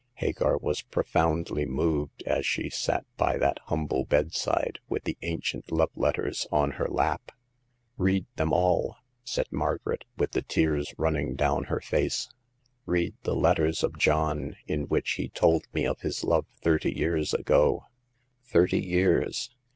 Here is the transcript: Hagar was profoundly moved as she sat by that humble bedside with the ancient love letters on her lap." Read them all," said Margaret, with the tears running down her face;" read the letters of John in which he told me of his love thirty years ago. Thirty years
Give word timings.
Hagar 0.15 0.57
was 0.57 0.81
profoundly 0.81 1.63
moved 1.63 2.23
as 2.25 2.43
she 2.43 2.71
sat 2.71 3.05
by 3.17 3.37
that 3.37 3.59
humble 3.65 4.03
bedside 4.03 4.79
with 4.89 5.03
the 5.03 5.15
ancient 5.21 5.71
love 5.71 5.91
letters 5.95 6.47
on 6.51 6.71
her 6.71 6.87
lap." 6.87 7.31
Read 7.97 8.25
them 8.35 8.51
all," 8.51 8.95
said 9.23 9.45
Margaret, 9.51 10.05
with 10.17 10.31
the 10.31 10.41
tears 10.41 10.91
running 10.97 11.35
down 11.35 11.65
her 11.65 11.79
face;" 11.81 12.29
read 12.87 13.13
the 13.21 13.35
letters 13.35 13.83
of 13.83 13.99
John 13.99 14.55
in 14.65 14.85
which 14.87 15.11
he 15.11 15.29
told 15.29 15.67
me 15.71 15.85
of 15.85 15.99
his 15.99 16.23
love 16.23 16.47
thirty 16.63 16.91
years 16.97 17.31
ago. 17.31 17.85
Thirty 18.43 18.79
years 18.83 19.51